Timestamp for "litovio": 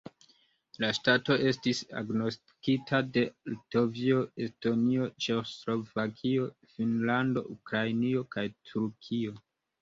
3.51-4.21